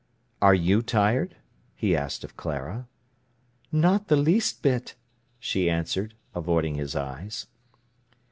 [0.41, 1.35] "Are you tired?"
[1.75, 2.87] he asked of Clara.
[3.71, 4.95] "Not the least bit,"
[5.37, 7.45] she answered, avoiding his eyes.